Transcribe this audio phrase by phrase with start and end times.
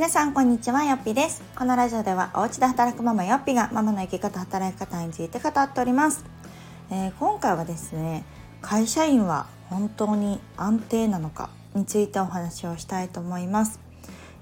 [0.00, 0.82] 皆さんこんにちは。
[0.82, 1.42] よっぴです。
[1.54, 6.24] このラジオではお家で働くママよっぴがママの生き方働き方について語っております、
[6.90, 8.24] えー、今回はですね
[8.62, 13.78] 会社員は本当に安定なのかについてお話をしたいと思います、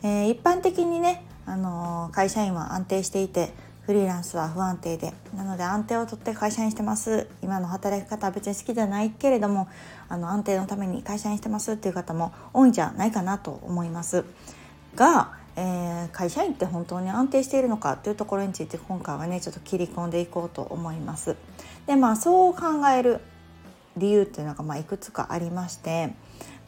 [0.04, 3.52] えー、一般的にねあのー、会社員は安定していて
[3.82, 7.26] フリーランスは不安定でなので安定をとって会社員してます。
[7.42, 9.66] 今の働き方は別に好きじゃないけれども
[10.08, 14.24] あの安定のために会社員してますっていう方も多いんじゃないかなと思います。
[14.94, 21.34] がえー、会社員って本当に安定しているのかというところについて今回はねちょっと切り込んでいこうと思います。
[21.88, 23.20] でまあそう考える
[23.96, 26.14] 理由っていうのがまあいくつかありまして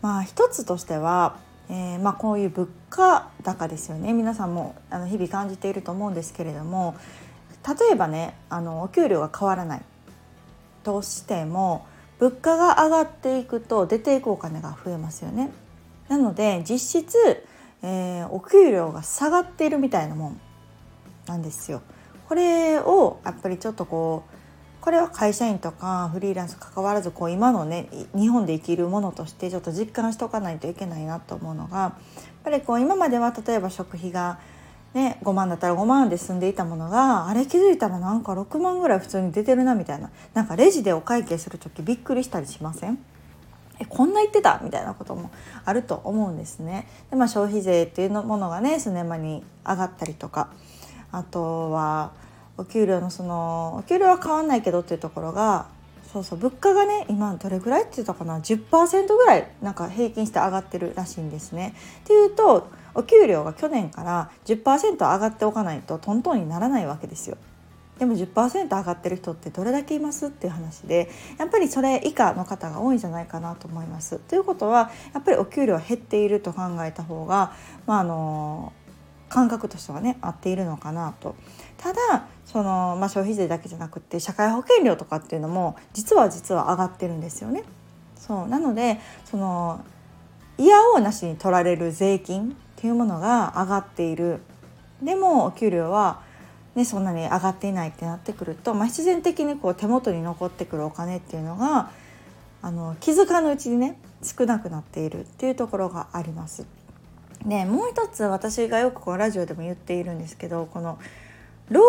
[0.03, 1.37] まあ一つとしては、
[1.69, 6.97] えー、まあこういう物価高ですよね皆さんもあの日々感じていると思うんですけれども
[7.69, 9.83] 例えばねあのお給料が変わらない
[10.83, 11.87] としても
[12.19, 15.53] 物価が上がっていくと出ていくお金が増えますよね。
[16.09, 17.17] なので実質
[17.83, 20.41] えー、お給料が下がっているみたいなもん
[21.27, 21.83] なんですよ。
[22.29, 24.37] これをやっぱりちょっとこう
[24.81, 31.93] これは会社員とかフリーランス関わらずこう今のね日本で生きるものとしてちょっと実感しておかないといけないなと思うのがやっ
[32.45, 34.39] ぱりこう今までは例えば食費が、
[34.95, 42.99] ね、5万だったら5万で済んでいたものがあれ気づいたらなんか6万ぐらい普通に出てるなみたいななんかレジでお会計する時びっくりしたりしません？
[43.81, 45.31] えこんな言ってたみたいなことも
[45.65, 46.87] あると思うんですね。
[47.11, 50.51] でまあ、消費税っていうものがね数年前に上がったりとか
[51.11, 52.13] あとは
[52.59, 55.67] お給料のそのお給料は変わんないけどっていうところが
[56.13, 61.75] そうそう物価がね今どれぐらいって言ったかな？10%ぐらいなんか平均して上がってるらしいんですね。
[62.05, 67.39] っていうとお給料が去年から10%上がっておかないとトントンにならないわけですよ。
[68.01, 74.19] でも10%上がってる人ってどれだけいますっていう話でやっぱりそれ以下の方が多いんじゃないかなと思います。
[74.19, 77.53] ということはやっぱりお給料は減っていると考えた方が、
[77.87, 78.73] まあ、あの
[79.29, 81.37] 感覚としてはね合っているのかなと。
[81.77, 87.65] ただその、まあ、消費税だけじゃなくて社会保険料とかっていうのも実は実は上がってるんですよね。
[88.17, 89.85] そうなのでその
[90.57, 94.41] 嫌おうなしに取られる税金っていうものが上がっている
[95.03, 96.23] でもお給料は
[96.75, 101.91] ね、そんなに上がっていないってなってくると、まあ、必然的にこう手元に残ってくるお金っていうのが
[102.63, 106.67] あの気づかぬうちにね少なくなっているっていうところがあります。
[107.45, 110.99] でもう一つ私がよくこのラジオでも言っているんですけどこの
[111.71, 111.81] 労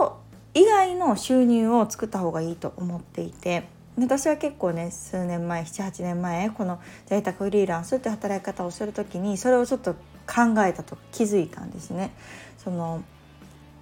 [0.00, 0.14] 働
[0.54, 9.92] 以外の収入を作った方がいいと思っていて私は結構ね数年前78年前この在宅フリーランスって働き方をする時にそれをちょっと
[10.26, 12.10] 考えたと気づいたんですね。
[12.56, 13.02] その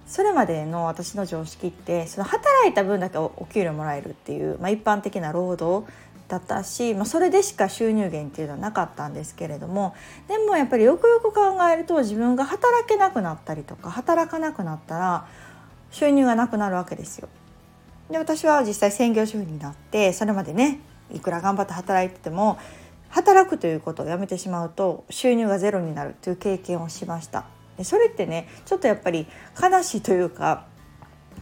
[0.05, 5.85] それまでの私の常識ってその働いた分だけお給料もらえるっていう、まあ、一般的な労働
[6.27, 9.95] だったし、まあ、それでしか収入源っていうのはなかったんですけれども
[10.27, 15.27] でもやっぱりよくよく考えると自分が働けなくなったりとか働かなくなったら
[15.91, 17.29] 収入がなくなるわけですよ。
[18.09, 20.79] で私は実際専業主婦になってそれまでね
[21.11, 22.59] いくら頑張って働いてても
[23.09, 27.54] 働くということをやめてしまうと収入がゼロになるという経験をしました。
[27.77, 29.27] でそれってねちょっとやっぱり
[29.61, 30.65] 悲しいというか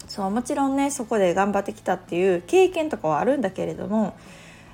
[0.08, 4.16] そうもちろんねそこで頑張ってきたっていう経験とかはあるんだけれども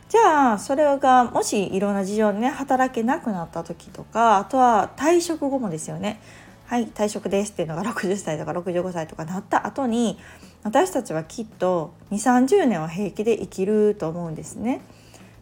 [0.09, 6.19] じゃあそれがもしいろんな事情でね働けなくなった時とかあとは退職後もですよね
[6.65, 10.17] はい退職ですっていうのが60歳とか65歳とかなった後に
[10.63, 14.81] 私たちはきっと2 3 0年は平気で生きると思うんですね。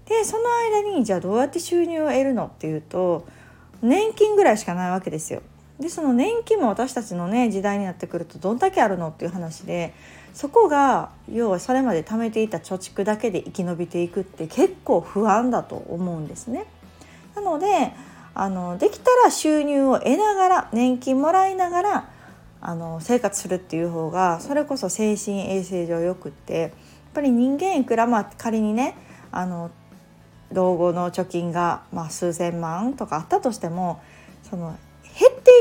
[0.05, 0.43] でその
[0.83, 3.27] 間にじゃあどうやって収入を得るのっていうと
[3.81, 5.41] 年金ぐらいしかないわけですよ。
[5.79, 9.93] でその年金も私たちのね時代になってくるとどんだけあるのっていう話で
[10.33, 16.65] そこが要はそれまで貯めていた貯蓄だけで生き延びていくって結構不安だと思うんですね。
[17.35, 17.93] なので
[18.33, 22.09] あのできたら収入を得ながら年金もらいながら
[22.61, 26.71] あの生活するっていう方がそれこそ精神衛生上よくってやっ
[27.13, 28.95] ぱり人間いくらまあ仮にね
[29.31, 29.71] あの
[30.51, 34.01] 老後の貯金がまあ数千万とかあったとしても
[34.49, 34.77] その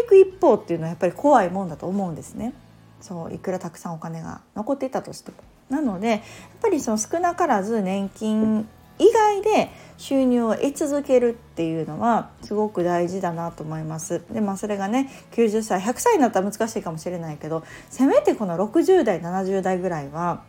[0.07, 2.55] く一方っていうのはやっぱり怖いもんだと思うんですね。
[3.01, 5.37] そういくらたくさんお金が残っていたとしても。
[5.69, 6.21] なのでやっ
[6.63, 8.69] ぱりその少なからず年金
[8.99, 14.23] 以外で収入を得続けるっていうのはすごく大事だなと思います。
[14.33, 20.43] でまあそれがね90歳100歳になったら難しいかもしれないけどせめてこの60代70代ぐらいは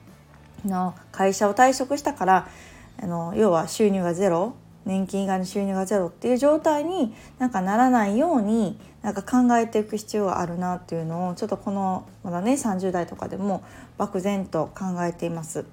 [0.65, 2.47] の会社を退職したから
[3.01, 4.53] あの要は収入がゼロ
[4.87, 13.63] 年金以外の収入がゼロっていう状態になんかならないようになんか考えていく必要があるなっていうのをちょっとこのまだね30代とかでも
[13.97, 15.65] 漠然と考えています。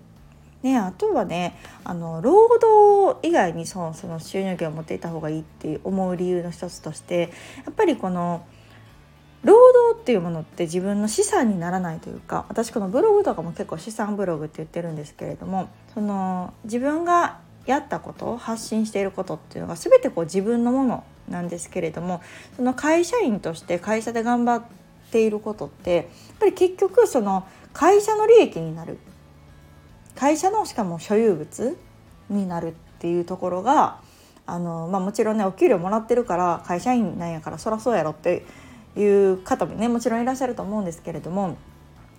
[0.63, 7.33] ね、あとはねあの労働以外にそのその収入源を持っていた方がいいって思う理由の一つとして
[7.67, 8.47] やっぱりこの
[9.43, 22.21] 労働っていうものって自分の資産にならないというか私このブログとかも結構資産ブログって言ってるんですけれどもその自分がやったこと発信していることっていうのが全てこう自分のものなんですけれども
[22.57, 24.63] その会社員として会社で頑張っ
[25.11, 26.05] ていることってやっ
[26.41, 28.99] ぱり結局その会社の利益になる。
[30.15, 31.77] 会社のしかも所有物
[32.31, 33.99] になるっていうところが
[34.47, 38.45] あの、まあ、もちろんねお給料もらってるから会社員なんやからそらそうやろって
[38.97, 41.57] いう方もねもちろんいらっしゃると思うんですけれども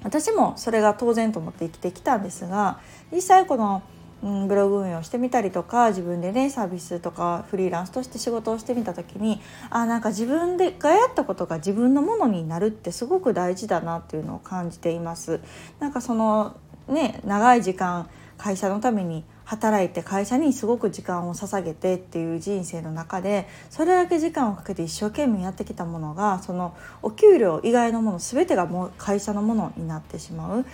[0.03, 2.79] 私もそれが当然と思って生きてきたんですが
[3.11, 3.81] 実際この、
[4.25, 9.39] うん、ブログ運営をしてみたりとか自分でねサービスとかフリーランスとして仕事をしてみた時に
[9.69, 15.41] あなんか自分でがやったことが自分のものになるってすごく大事だなっていうのを感じています。
[15.79, 16.57] なんかその
[16.87, 30.65] ね長い時間会社のために働いて会社にすごく時間を捧げてっていう人生の中でそれだけ時間をかけて一生懸命やってきたものがそのお給料以外のもの全てがもう会社のものになってしまう。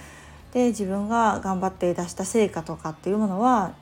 [0.53, 3.73] で自分が頑張って出した成果とかっていうものは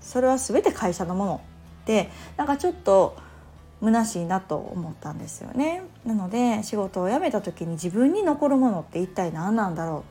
[0.00, 1.40] それは全て会社のもの
[1.86, 3.16] でなんかちょっと
[3.80, 5.82] 虚しいなと思ったんですよね。
[6.06, 10.02] なので仕事を辞めた時に自分に残るものって一体何なんだろうっ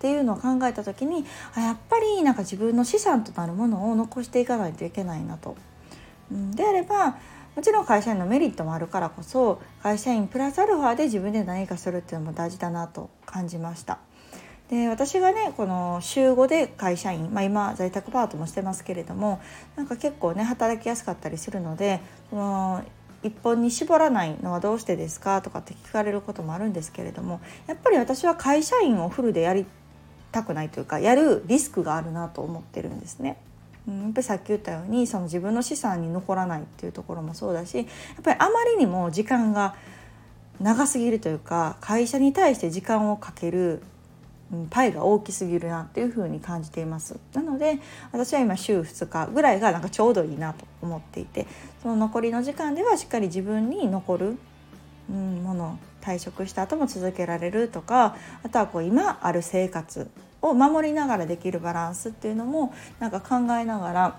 [0.00, 1.24] ていうのを考えた時に
[1.54, 5.56] あやっぱりなんか自分の資産となるものを残していかないといけないなと。
[6.30, 7.18] であれば
[7.56, 13.98] もちろん会社員のメリットもあるからこそ会社員プラスアルファで自分で何かするっていうのも大事だなと感じました。
[14.70, 19.40] で私がねこの週5で会社員、まあ、今在宅パートもしてますけれども
[19.74, 22.00] なんか結構ね働きやすかったりするので
[22.30, 22.84] その
[23.24, 25.42] 一本に絞らないのはどうしてですか？
[25.42, 29.66] とかって聞かれることもあるんですけれどもやっぱり私は会社員をフルでやり
[30.30, 33.36] たくないというかやるリスクがあるなと思ってるんですね。
[33.88, 37.86] うん、やっぱりさっき言ったようにその自分の資産に残らないっていうところもそうだしやっ
[38.22, 39.74] ぱりあまりにも時間が
[40.60, 43.82] 長すぎるというか会社に対して時間をかける
[44.70, 47.16] パイが大きすぎるなっていうふうに感じています。
[47.34, 47.78] なので
[48.12, 51.46] 私は今週2日ぐらいがなんかちょうどいいなと思っていて
[51.82, 54.38] その残りの時間ではしっかり自分に残る、
[55.08, 60.10] うん、もの退職した後も続けられるとかあとはこう今ある生活
[60.42, 64.16] を守りながらできるバランスっていうのもなんか考えながら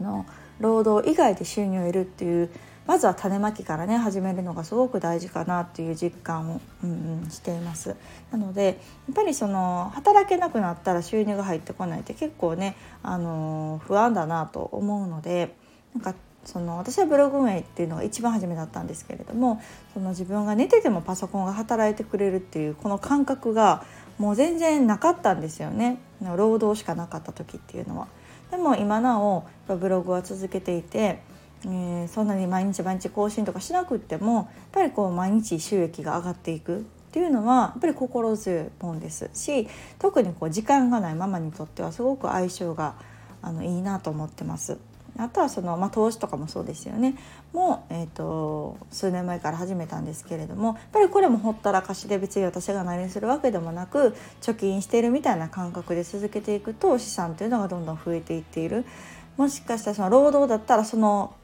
[0.00, 0.26] の
[0.60, 2.50] 労働以外で収入を得るっていう
[2.86, 7.96] まずは種まきからね始めるのがすごく大事かなっていう実感を、うんうん、しています
[8.30, 8.72] なのでや
[9.12, 15.54] っぱりその働けなくなったら収入が入ってこないって結構ね、あの不安だなと思うので
[15.94, 16.14] なんか
[16.44, 19.62] その私はブログ運営っていうのが一番初めだったんですけれども
[19.94, 23.84] その自分が寝ててもパソコンが働いてくれるっていうこの感覚が
[24.18, 28.08] もう全然なかったんですよね労働しかなかった時っていうのは。
[28.54, 31.18] でも今なおブログは続けていて、
[31.64, 36.80] えー、そんなに毎日毎日更新とかしなくってもやっぱりこう毎日収益が上がっていくっ
[37.10, 39.66] ていうのはやっぱり心強いもんですし
[39.98, 42.94] 特にこう時間がないママにとってはすごく相性が
[43.42, 44.78] あのいいなと思ってます。
[45.18, 47.14] あとはその、まあ、投資とかもそうですよね。
[47.52, 58.84] もう、えーと、数年前から始めたんですけれどもやっぱりこれもほったらかしで別に私が何するわけでもなく貯金しているみたいな感覚で続けていくと資産というのがどんどん増えていっている。
[59.36, 61.34] もしかしたらその労働だったらその、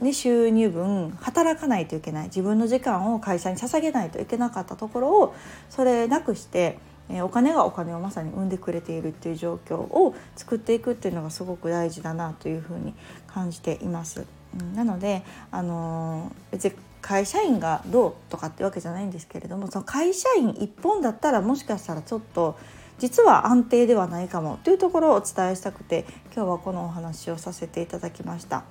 [0.00, 2.24] ね、収入分働かないといけない。
[2.26, 5.34] 自分の時間を会社に捧げないといけなかったところを
[5.68, 6.78] それなくして
[7.10, 12.94] えお金がお金をまさに生んでくれているっていう状況を作っていくっていうのがすごく大事だなというふうに
[13.26, 14.26] 感じています。
[14.58, 22.58] うん、なので、あの、別に会社員がどうとかってわけじゃないんですけれどもその会社員一本だったらもしかしたらちょっと
[22.98, 28.56] 実は安定ではないかもというところをお伝えしたくて今日はこのお話をさせていただきました。
[28.56, 28.64] や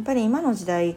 [0.00, 0.96] っぱり今の時代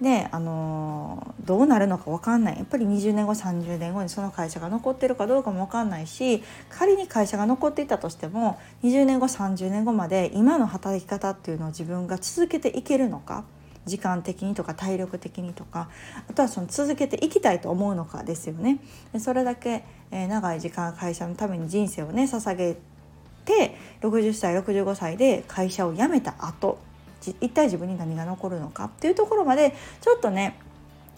[0.00, 13.44] ねあのどうなるのか分かんないやっぱり20年後30年後にその会社が残ってるかどうかも分かんないし仮に会社が残っていたとしても20年後30年後まで今の働き方っていうのを自分が続けていけるのか
[13.86, 15.88] 時間的にとか体力的にとか
[16.28, 18.78] あとはその続けていきたいと思うのかですよね。
[19.18, 22.76] それだけ、え、長い時間会社のために人生をね捧げ
[23.46, 26.78] て60歳65歳で会社を辞めた後
[27.40, 30.58] 一体自分に何が残るのかっていうところまでちょっとね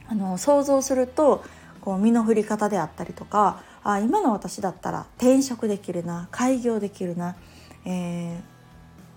[0.08, 1.44] あの想像すると
[1.80, 7.36] こう身の振り方であったりとかあ今の私だったら転職できるな開業できるな、
[7.84, 8.40] え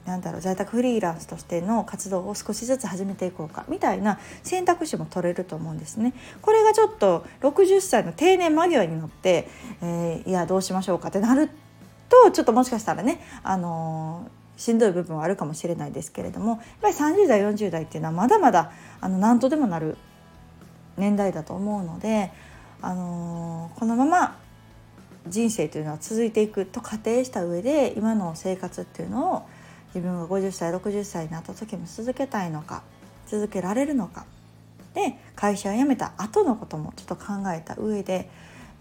[0.06, 6.14] ー、なんだろう在宅フリーランスとしての活動を少しずつ始めていこうかみたいな選択肢も取れると思うんですね。
[6.42, 9.50] これがちょっと60歳の定年間際になって、
[9.82, 11.50] えー、いやどうしましょうかってなる
[12.08, 19.98] とちょっともしかしたらね、あのーしんどい部分はあるかもしれないですけれどもやっぱり30代40代っていうのはまだまだあの何とでもなる
[20.98, 22.32] 年代だと思うので
[22.82, 24.38] あのー、このまま
[25.28, 29.44] 人生というのは続いていくと仮定した上で今の生活っていうのを
[29.96, 32.84] 自分が50歳60歳になった時も続けたいのか
[33.28, 34.26] 続けられるのか
[34.94, 38.30] で会社を辞めた後のこともちょっと考えた上で、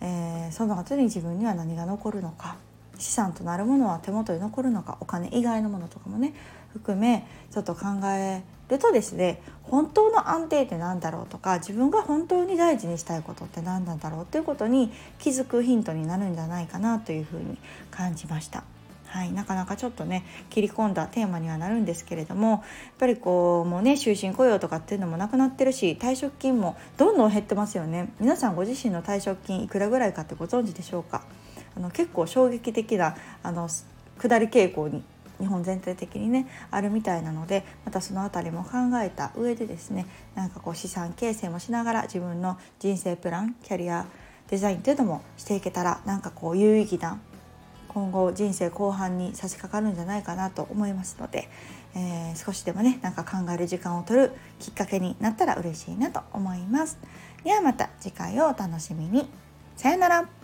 [0.01, 2.57] えー、その後に自分には何が残るのか
[2.99, 6.35] 資産となるものは手元に残るのかお金以外のものとかもね
[6.73, 17.59] 含めちょっと考えるとですね本当の安定って何だろうとか自分が本当に大事にしたいことって何なんだろうっていうことに気づくヒントになるんじゃないかなというふうに
[17.91, 18.65] 感じました。
[19.07, 22.61] はい、なかなかちょっとね切り込んだテーマにはなるんですけれどもやっ
[22.99, 31.25] ぱりこうもうね終身雇用とかっていうのもなくなってるし退職金もどんどん減ってますよね皆さんご自身の退職金いくらぐらいかってご存知でしょうか？
[31.77, 33.69] あの結構衝撃的なあの
[34.19, 35.03] 下り傾向に
[35.39, 38.71] 日本全体的にねあるみたいなのでまたその辺りも考
[39.03, 44.07] えた上でですねなんかこう資産形成もしながら自分の人生プランキャリア
[44.49, 47.19] デザインっていうのもしていけたらなんかこう有意義な
[47.89, 51.49] 今後人生後半に差し掛かるんじゃないかなと思いますので、
[51.95, 56.99] えー、少しでもねなんか考える時間を取るきっかけになったら嬉しいなと思います。
[57.45, 59.29] ではまた次回をお楽しみに。
[59.77, 60.42] さよなら。